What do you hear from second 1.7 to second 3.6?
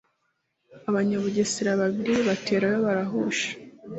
babiri baterayo barahusha